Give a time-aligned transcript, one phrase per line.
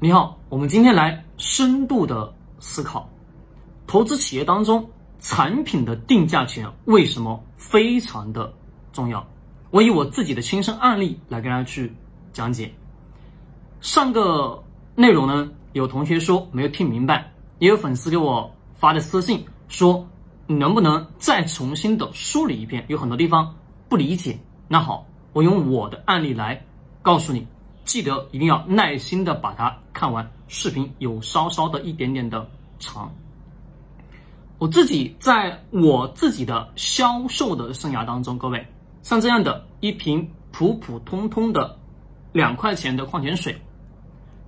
[0.00, 3.10] 你好，我们今天来深度的思考，
[3.88, 8.54] 投资企业当中产品的定价权为什么非常的
[8.92, 9.26] 重要？
[9.72, 11.92] 我以我自己的亲身案例来跟大家去
[12.32, 12.72] 讲解。
[13.80, 14.62] 上个
[14.94, 20.06] 内容呢，有同学说没有听明白，也有粉丝给我发的私信说，
[20.46, 22.84] 能不能再重新的梳理一遍？
[22.86, 23.56] 有很多地方
[23.88, 24.38] 不理解。
[24.68, 26.64] 那好，我用我的案例来
[27.02, 27.48] 告诉你。
[27.88, 32.46] 记得一定要耐心的把它看完，视频有稍稍的一点点的
[32.78, 33.10] 长。
[34.58, 38.66] 我自己在我自己的销售的生涯当中，各位
[39.02, 41.78] 像这样的一瓶普普通通的
[42.30, 43.56] 两块钱的矿泉水，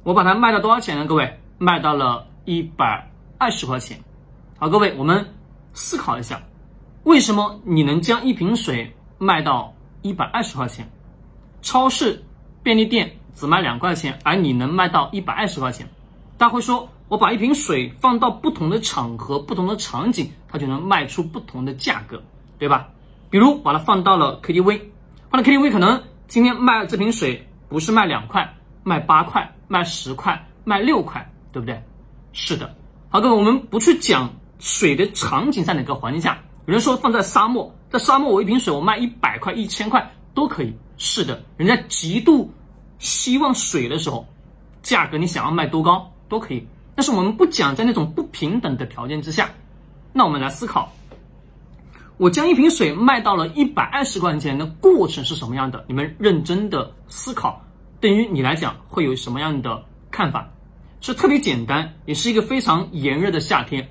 [0.02, 1.06] 我把它卖到多少钱呢？
[1.06, 3.98] 各位卖到了一百二十块钱。
[4.58, 5.26] 好，各位我们
[5.72, 6.42] 思考一下，
[7.04, 9.72] 为什么你能将一瓶水卖到
[10.02, 10.86] 一百二十块钱？
[11.62, 12.22] 超市、
[12.62, 13.16] 便利店。
[13.34, 15.88] 只卖两块钱，而你能卖到一百二十块钱，
[16.38, 22.22] 大家会说，我把一瓶水放到不同的场合、不同的场景，它就能卖出不同的价格，
[22.58, 22.88] 对吧？
[23.30, 24.80] 比如把它放到了 KTV，
[25.30, 31.82] 放到 KTV 可能今天卖这瓶水不是卖两块，卖八块，卖十块，卖六块，对不对？
[32.32, 32.74] 是的。
[33.08, 40.74] 好，各位，我们不去讲水的场景在哪个环境下，有人说放在沙漠，在沙漠我一瓶水我卖一百块、一千块都可以。
[40.96, 42.52] 是的，人家极度。
[43.00, 44.24] 希望水的时候，
[44.82, 49.50] 价格你想要卖多高都可以，但是我们不讲在那种不平等的条件之下，
[50.12, 50.92] 那我们来思考，
[52.18, 55.84] 我将一瓶水卖到了一百二十块钱的过程是什么样的？
[55.88, 57.64] 你们认真的思考，
[58.00, 60.48] 对于你来讲会有什么样的看法？
[61.00, 63.88] 是特别简单，也是一个非常炎热的夏天，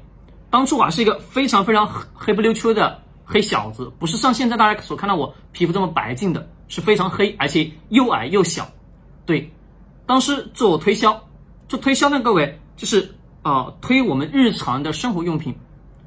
[0.52, 8.70] 当初啊是一个非常非常黑不溜秋的黑小子，不是像现在大家所看到我皮肤这么白净的，是非常黑，而且又矮又小。
[9.30, 9.54] 对，
[10.08, 11.22] 当时做推销，
[11.68, 13.14] 做推销呢，各位就是
[13.44, 15.54] 啊，推我们日常的生活用品，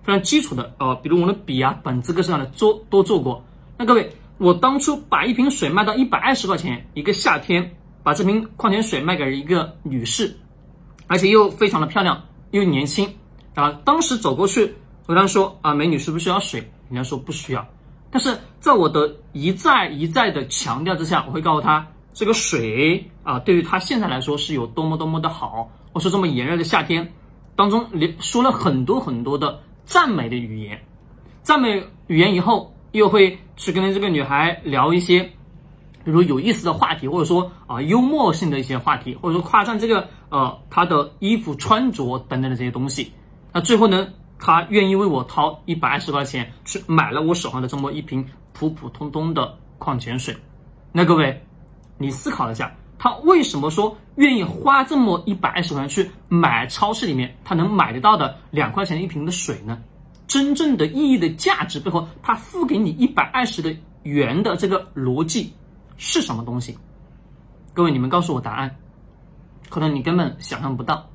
[0.03, 3.45] 非常基础的啊，比如我们的笔啊、本子各式各样的做都做过。
[3.79, 10.37] 那各位，我当初把一瓶水卖到一百二十块钱，一个夏天把这瓶矿泉水卖给了一个女士，
[11.07, 13.15] 而且又非常的漂亮又年轻
[13.55, 13.71] 啊。
[13.85, 14.75] 当时走过去，
[15.07, 16.69] 我跟她说啊，美女需不需要水？
[16.89, 17.65] 人家说不需要。
[18.11, 21.87] 但是在我的一再一再的强调之下，我会告诉她。
[22.15, 25.71] 这个水啊，对于他现在来说是有多么多么的好。
[25.95, 27.13] 我说这么炎热的夏天
[27.57, 30.83] 当中，连说了很多很多的赞美的语言，
[31.43, 35.23] 赞美语言以后，又会去跟这个女孩聊一些，
[36.05, 43.13] 比如有意思的话题，或者说啊幽默性的一些话题，或者说夸赞这个呃她的衣服穿着等等的这些东西。
[43.53, 44.09] 那最后呢，
[44.39, 50.37] 他愿意为我掏一百二十块钱去买了我手上的这么一瓶普普通通的矿泉水。
[50.93, 51.43] 那各位。
[51.99, 59.79] 你思考一下，他为什么说愿意花这么一百二十块钱去买超市里面他能买得到的两块钱一瓶的水呢？
[60.27, 65.53] 真正的意义的价值背后，他付给你一百二十的元的这个逻辑
[65.97, 66.79] 是什么东西？
[67.75, 68.77] 各位，你们告诉我答案，
[69.69, 71.09] 可能你根本想象不到。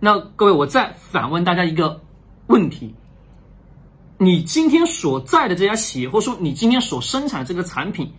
[0.00, 2.00] 那各位，我再反问大家一个
[2.48, 2.94] 问题：
[4.18, 8.12] 你今天所在的这家企业，或者说你今天所生产的这个产品，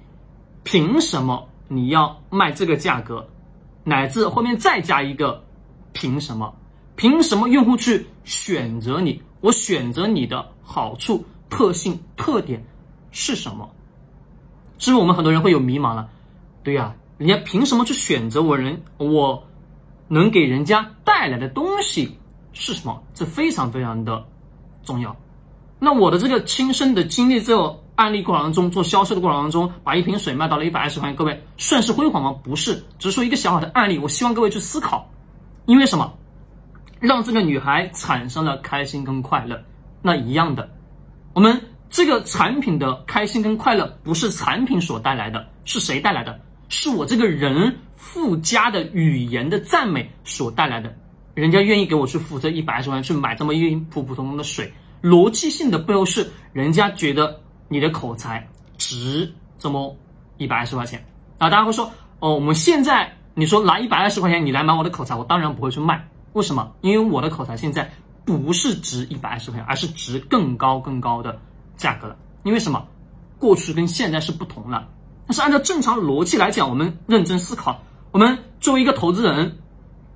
[0.64, 1.48] 凭什么？
[1.68, 3.28] 你要卖这个价格，
[3.84, 5.44] 乃至后面再加一个，
[5.94, 6.54] 凭什么？
[6.96, 9.22] 凭什么用户去选择你？
[9.42, 12.66] 我选择你的好处、特性、特点
[13.12, 13.72] 是什么？
[14.78, 16.10] 是不是我们很多人会有迷茫了？
[16.64, 18.58] 对呀，人家凭什么去选择我？
[18.58, 19.44] 人我
[20.08, 22.20] 能给人家带来的东西
[22.54, 23.04] 是什么？
[23.14, 24.26] 这非常非常的
[24.84, 25.16] 重要。
[25.80, 27.82] 那我的这个亲身的经历之后。
[27.96, 32.36] 案例过程当中，做销售的过程当中，把一瓶水卖到了一百二十块钱，各位算是辉煌吗？
[32.44, 33.98] 不是，只是说一个小小的案例。
[33.98, 35.10] 我希望各位去思考，
[35.66, 36.14] 因为什么？
[37.00, 39.62] 让这个女孩产生了开心跟快乐。
[40.02, 40.70] 那一样的，
[41.34, 46.40] 我们这个产品的开心跟快乐不是产品所带来的，是谁带来的？
[46.68, 50.94] 是我这个人附加的语言的赞美所带来的。
[51.34, 57.40] 人家愿意给我去付这一百二十块钱去买这么一瓶普普通通的水，逻辑性的背后是人家觉得。
[57.68, 58.48] 你的口才
[58.78, 59.96] 值这么
[60.38, 61.06] 一百二十块钱
[61.38, 61.50] 啊？
[61.50, 66.08] 大家会说哦，我们现在你说拿一百二十块钱你来买我的口才，我当然不会去卖。
[66.34, 66.74] 为什么？
[66.82, 67.92] 因为我的口才现在
[68.26, 71.40] 不是值一百二十块钱，而是值更高更高的
[71.78, 72.18] 价格了。
[72.44, 72.88] 因为什么？
[73.40, 74.88] 过去跟现在是不同了。
[75.28, 77.82] 但是按照正常逻辑来讲，我们认真思考，
[78.12, 79.58] 我们作为一个投资人，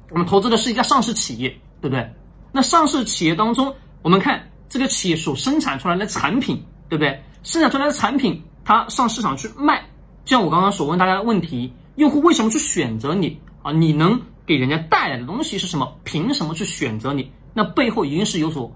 [0.10, 1.50] 我们投资的是一家上市企业，
[1.82, 2.14] 对不对？
[2.52, 7.24] 那上市企业当中，我们看这个企业所生产出来的产品，对不对？
[7.44, 9.86] 生产出来的产品，它上市场去卖，
[10.26, 13.72] 就像我刚刚所问大家的问题，用户为什么去选择你啊？
[13.72, 15.96] 你能给人家带来的东西是什么？
[16.04, 17.32] 凭什么去选择你？
[17.54, 18.72] 那背后一定是有所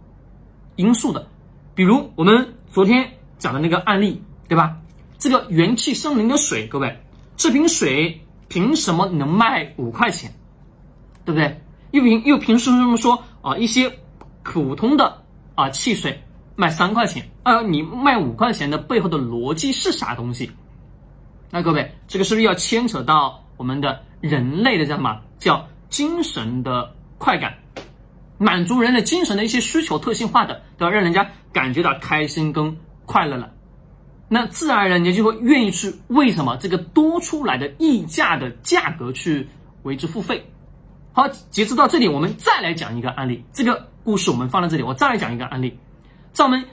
[0.75, 1.27] 因素的。
[1.75, 4.77] 比如我们昨天讲的那个案例，对吧？
[5.17, 6.99] 这个元气森林的水，各位，
[7.37, 10.33] 这瓶水凭什么能卖五块钱？
[11.25, 11.61] 对不对？
[11.91, 13.57] 又凭又凭什么这么说啊？
[13.57, 13.99] 一些
[14.43, 15.23] 普通的
[15.55, 16.23] 啊汽水
[16.55, 20.51] 卖三块钱，而你卖五块钱的背后的逻辑是啥东西？
[21.49, 25.21] 那各位，这个是不是要牵扯到我们的人类的叫什么？
[25.39, 27.55] 叫精神的快感，
[28.37, 30.91] 满足人的精神的一些需求，特性化的，对吧？
[30.91, 33.51] 让人家感觉到开心跟快乐了，
[34.29, 39.47] 那自然而然人家就会愿意去为什么这个多出来的溢价的价格去
[39.83, 40.49] 为之付费。
[41.11, 43.43] 好，截止到这里，我们再来讲一个案例。
[43.53, 45.77] 这个故事我们放在这里，我再来讲一个案例。
[46.33, 46.65] 在我们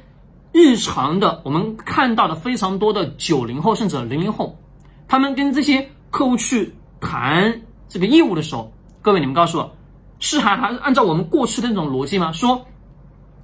[0.53, 4.59] 日常的，我们看到的非常多的九零后甚至零零后，
[5.07, 8.73] 他们跟这些客户去谈这个业务的时候，
[9.03, 9.77] 各位你们告诉我，
[10.19, 12.33] 是还还是按照我们过去的那种逻辑吗？
[12.33, 12.67] 说，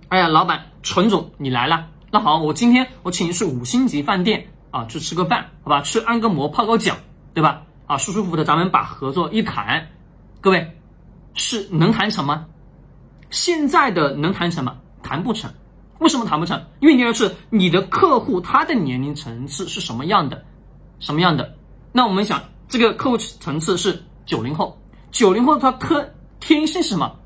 [0.09, 5.83] 哎呀，老板陈总你来了，那好，我今天我请你去五星级饭店啊，去吃个饭，好吧？
[5.83, 6.97] 去按个摩泡个脚，
[7.35, 7.63] 对吧？
[7.87, 9.89] 啊，舒舒服服的，咱们把合作一谈，
[10.41, 10.73] 各位。
[11.39, 12.47] 是能谈成吗？
[13.29, 14.79] 现在的能谈成吗？
[15.03, 15.53] 谈不成。
[15.99, 16.63] 为什么谈不成？
[16.81, 20.45] 因为你要是你的客户他的年龄层次是什么样的，
[20.99, 21.55] 什么样的？
[21.93, 24.79] 那我们想，这个客户层次是九零后，
[25.11, 27.17] 九零后他特天性是什么？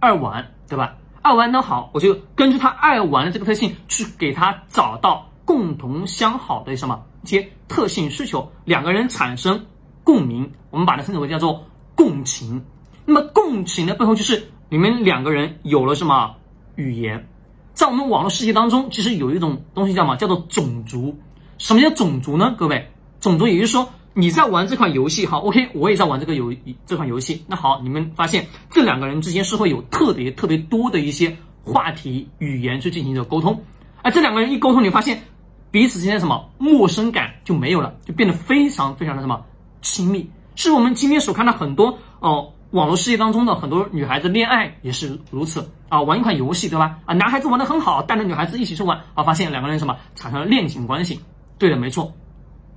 [0.00, 0.96] 爱玩，对吧？
[1.22, 9.66] 爱玩的好，我就根据他爱玩的这个特性去给他找到共同相好的什么一些特性需求，两个人产生
[10.04, 11.64] 共鸣，我们把它称之为叫做
[11.94, 12.64] 共情。
[13.04, 16.34] 那么共情的背后就是你们两个人有了什么
[16.74, 17.28] 语言，
[17.76, 20.16] 在我们网络世界当中，其实有一种东西叫什么？
[20.16, 21.14] 叫做种族。
[21.58, 22.54] 什么叫种族呢？
[22.56, 22.90] 各位，
[23.20, 26.54] 种族也就是说你在玩这款游戏，好，OK，我也在玩这个游
[26.86, 27.44] 这款游戏。
[27.46, 33.62] 那好，你们发现这两个人之间是会有特别特别多的一些话题语言去进行一个沟通。
[34.00, 35.24] 而这两个人一沟通，你发现
[35.70, 39.44] 彼此之间什么陌生感就没有了，就变得非常非常的什么
[39.82, 40.30] 亲密。
[40.54, 42.52] 是我们今天所看到很多哦。
[42.76, 46.98] 网络世界当中的很多女孩子恋爱也是如此啊，玩一款游戏对吧？
[47.06, 51.18] 啊，男孩子玩的很好，带着女孩子一起去玩啊，发现两个人什么产生了恋情关系。
[51.56, 52.12] 对的，没错。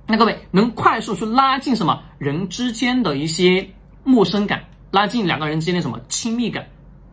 [0.06, 3.68] 那各位能快速去拉近什么人之间的一些
[4.02, 6.66] 陌生感，拉近两个人之间的什么亲密感？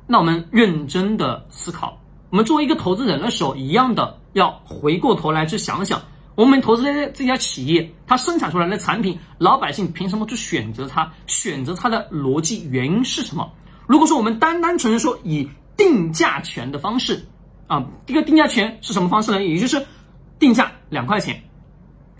[0.08, 2.00] 那我们认真的思考，
[2.30, 6.02] 我们作为一个投资人的时候，一样的要回过头来去想想。
[6.38, 11.12] 我们投资的这家企业，它生产出来的产品，老百姓凭什么去选择它？
[11.26, 13.54] 选择它的逻辑原因是什么？
[13.88, 17.26] 如果说我们单单纯纯说以定价权的方式
[17.66, 19.44] 啊，这个定价权是什么方式呢？
[19.44, 19.84] 也就是
[20.38, 21.42] 定价两块钱，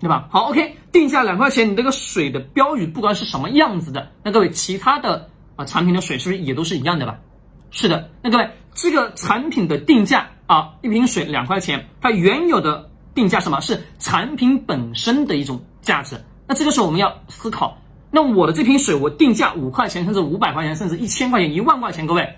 [0.00, 0.26] 对吧？
[0.32, 7.20] 好，OK，定价两块钱，你这个水的标语不管是什么样子的，那各位其他的啊产品的水是不是也都是一样的吧？
[7.70, 12.87] 是的，那各位这个产品的定价啊，一瓶水两块钱，它原有的。
[13.18, 16.22] 定价什么是产品本身的一种价值？
[16.46, 17.78] 那这个时候我们要思考，
[18.12, 22.36] 那我的这瓶水我定价五块钱，甚至五百块钱，甚至一千块钱、一万块钱，各位，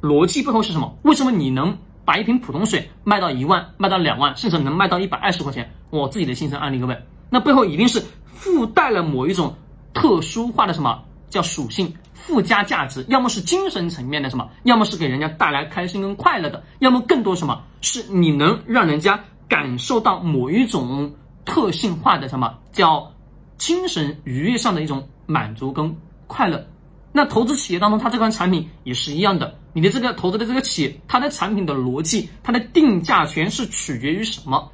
[0.00, 0.96] 逻辑背后是什么？
[1.02, 5.72] 为什么你能把一瓶普通水卖到一万、卖到两万，甚至能卖到一百二十块钱？
[5.90, 6.96] 我自己的亲身案例，各位，
[7.28, 8.04] 那背后一定是
[8.36, 9.56] 附带了某一种
[9.92, 19.24] 特殊化的什么叫属性、附加价值，要么是精神层面的什么，要么是给人家带来开心跟快乐的，要么更多什么是你能让人家。
[19.48, 23.12] 感受到某一种特性化的什么叫
[23.58, 26.66] 精神愉悦上的一种满足跟快乐。
[27.12, 29.58] 那投资企业当中，它这款产品也是一样的。
[29.72, 34.70] 你的这个投资的这个企业，它的产品的逻辑，它的定价权是取决于什么？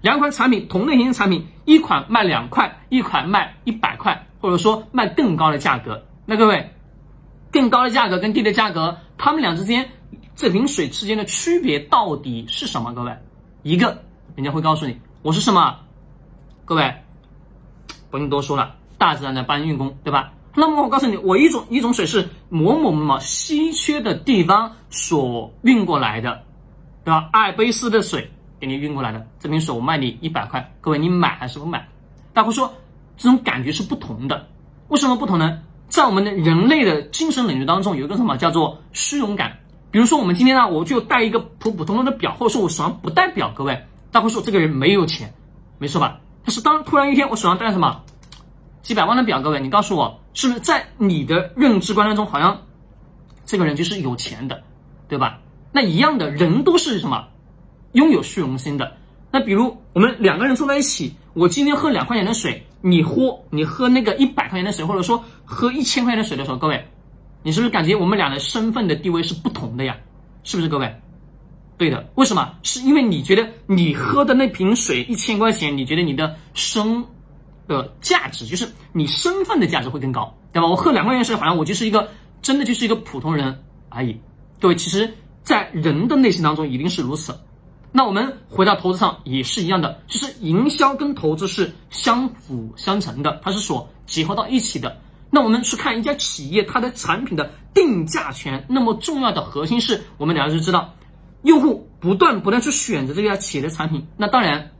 [0.00, 6.04] 两款产品同类型的产品，一款卖两块，一款卖一百块，或者说卖更高的价格。
[6.26, 6.70] 那各位，
[7.50, 9.90] 更高的价格跟低的价格，它们俩之间
[10.36, 12.92] 这瓶水之间的区别到底是什么？
[12.92, 13.16] 各位，
[13.62, 14.04] 一个。
[14.40, 15.80] 人家会告诉你我是什么，
[16.64, 16.94] 各位
[18.10, 20.32] 不用多说了，大自然的搬运工，对吧？
[20.54, 26.40] 那么我告诉你，我一种一种水是某某某稀缺的地方所运过来的，
[27.04, 27.28] 对吧？
[27.32, 31.86] 阿尔卑斯的水给你运过来的，这瓶水我卖你一百块，各位你买还是不买？
[32.32, 32.72] 大家会说
[33.18, 34.48] 这种感觉是不同的，
[34.88, 35.60] 为什么不同呢？
[35.88, 39.58] 在我们的人类的精神领域当中，有一个什么叫做虚荣感？
[39.90, 43.84] 比如说我们今天呢，我就带一个普普通通的表，或者说我手上不带表，各位。
[44.12, 45.32] 大会说这个人没有钱，
[45.78, 46.20] 没错吧？
[46.44, 48.02] 但是当突然一天我手上戴什么
[48.82, 52.62] 几百万的表，各位，你告诉我是不是在你的认知观当中，好像
[53.44, 54.62] 这个人就是有钱的，
[55.08, 55.38] 对吧？
[55.72, 57.28] 那一样的人都是什么
[57.92, 58.96] 拥有虚荣心的。
[59.30, 66.88] 那比如我们两个人坐在一起，我今天喝两块钱的水，你喝你喝那个一百块钱的水，或者说喝一千块钱的水的时候，各位，
[67.44, 69.96] 你是不是感觉我们俩的身份的地位是不同的呀？
[70.42, 71.00] 是不是各位？
[71.80, 72.56] 对的，为什么？
[72.62, 77.06] 是因为你觉得你喝的那瓶水一千块钱，你觉得你的身
[77.66, 80.68] 的价值就是你身份的价值会更高，对吧？
[80.68, 82.10] 我喝两块钱水，好像我就是一个
[82.42, 84.20] 真的就是一个普通人而已。
[84.60, 87.34] 各位，其实，在人的内心当中一定是如此。
[87.92, 95.00] 那我们回到投资上也是一样的，就是营销跟投资是相辅相成的，它是所结合到一起的。
[95.30, 100.92] 那我们去看一家企业它的产品的定价权，那么重要的核心是我们两个就知道。
[101.42, 104.72] 用户不断不断去选择这家企业的产品，那当然，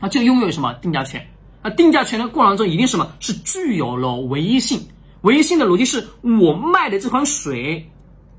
[0.00, 1.28] 他就拥有什么定价权？
[1.62, 4.88] 那定价权的过程中，一定什么是具有了唯一性？
[5.20, 7.90] 唯一性的逻辑是我卖的这款水，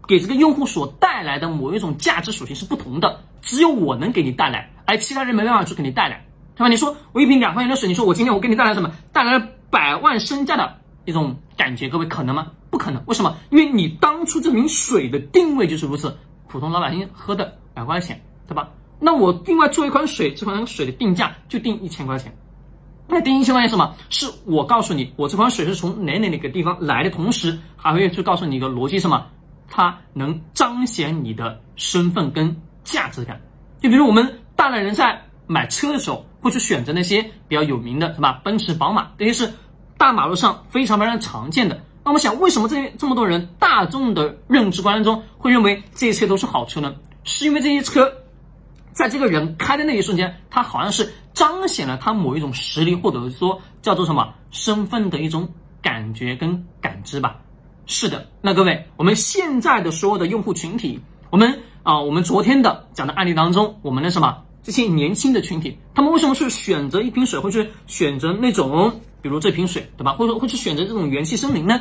[0.08, 6.67] 给这个用户所带来的某一种价值属性是不同的，只有我能给你带来，而其他人没办法去给你带来，对吧？
[6.67, 8.91] 你说我一瓶两块钱的水，你说我今天我给你带来什么？
[9.13, 12.51] 带来了百万身价的一种感觉，各位可能吗？
[12.70, 13.38] 不可能，为什么？
[13.50, 16.17] 因为你当初这瓶水的定位就是如此。
[16.53, 18.69] 普通老百姓喝的两块钱，对吧？
[19.00, 22.31] 那我另外做一款水，这款水的定价就定一千块钱。
[23.07, 23.95] 那定一千块钱什么？
[24.12, 29.25] 是我告诉你，我这款水是从哪哪哪个地方来的，同时还会去告诉你一个逻辑，什么？
[29.67, 33.41] 它能彰显你的身份跟价值感。
[33.81, 38.41] 就比如我们大量人在买车的时候，会去选择那些比较有名的，是吧？
[38.43, 39.51] 奔驰、宝马，这些是
[39.98, 41.81] 大马路上非常非常常见的。
[42.05, 46.95] 那我们想，为什么这这么多人大众的认知观念中会认为这些车都是好车呢？
[47.24, 48.12] 是因为这些车，
[48.91, 55.48] 在这个人开的那一瞬间，他好像是彰显了他某一种实力，或者说叫做什么身份的一种
[55.81, 57.38] 感觉跟感知吧。
[57.86, 69.00] 是的，那各位，我们现在的所有的用户群体，我们啊，我们昨天的讲的案例当中，我们的什么这些年轻的群体，他们为什么去选择一瓶水，或者选择那种？
[69.22, 70.12] 比如这瓶水，对吧？
[70.13, 71.79] 或者会去选择这种元气森林呢？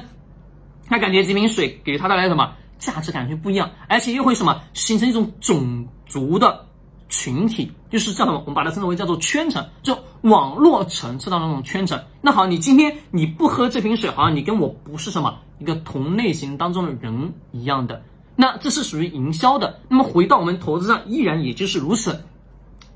[0.86, 6.66] 他感觉这瓶水给他带来什么价值感觉不一样，而且又会什么形成一种种族的
[7.08, 8.38] 群体，就是叫什么？
[8.38, 12.00] 我们把它称之为叫做圈层，就网络层次的那种圈层。
[12.20, 18.04] 那好，你今天你不喝这瓶水，好像你跟我不是什么一个同类型当中的人一样的。
[18.36, 19.80] 那这是属于营销的。
[19.88, 22.24] 那么回到我们投资上，依然也就是如此。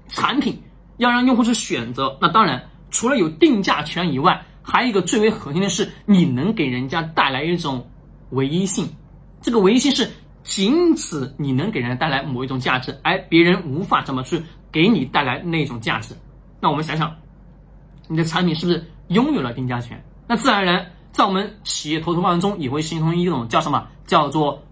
[0.09, 0.63] 产品
[0.97, 2.69] 要让用户去选择，那当然。
[2.89, 7.91] 除了有定价权以外，还有一个最为核心的是，你能给人家带来一种
[8.31, 8.89] 唯一性。
[9.43, 10.09] 这个唯一性是
[10.45, 16.15] 仅此你能给人家带来某一种价值，而别人无法怎么去给你带来那种价值。
[16.61, 17.15] 那我们想想，
[18.07, 20.03] 你的产品是不是拥有了定价权？
[20.29, 23.89] 那自然而然，在我们企业投资过程中也会形成一种叫什么？
[24.07, 24.63] 叫做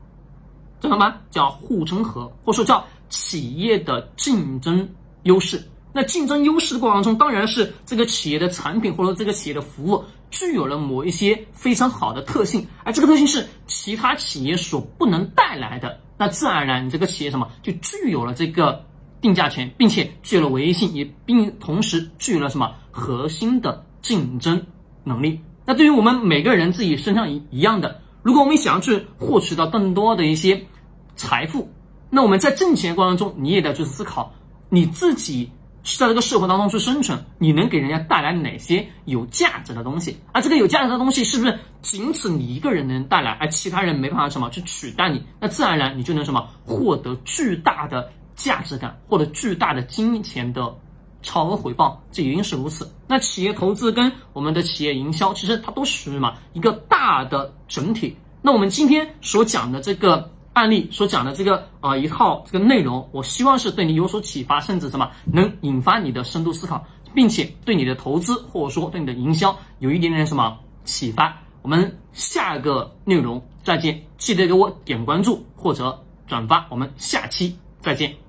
[0.81, 1.17] 叫什么？
[1.31, 4.89] 叫护城河，或者说叫企业的竞争
[5.25, 5.63] 优势。
[5.93, 16.01] 那竞争优势的过程中，当然是这个企业的产品或者这个企业的服务具有了某一些非常好的特性，而这个特性是其他企业所不能带来的。
[16.19, 18.87] 那自然而然，你这个企业什么就具有了这个
[19.21, 24.67] 定价权，并且具有了唯一性，也并同时具有了什么核心的竞争
[25.05, 25.41] 能力。
[25.65, 30.67] 那对于我们每个人自己身上一一样的，如果我们想要去获取到更多的一些
[31.15, 31.71] 财富，
[32.11, 34.35] 那我们在挣钱过程中，你也得去思考
[34.75, 35.51] 你自己。
[35.87, 40.17] 是在这个社会当中去生存，你能给人家带来哪些有价值的东西？
[40.33, 45.23] 而这个有价值的东西是不是仅此你一个人能带来，而其他人没办法什么去取代你？
[45.39, 50.75] 那自然而然你就能什么获得巨大的价值感，获得巨大的金钱的
[51.21, 52.91] 超额回报，这一定是如此。
[53.07, 58.17] 那企业投资跟我们的企业营销，其实它都属于什么一个大的整体。
[58.41, 60.31] 那我们今天所讲的这个。
[60.55, 71.43] 案例所讲的这个啊一套这个内容，我希望是对你有所启发，甚至什么能引发你的深度思考，并且对你的投资或者说对你的营销有一点点什么启发。
[71.61, 78.24] 我们下个内容再见，记得给我点关注或者转发，我们下期再见。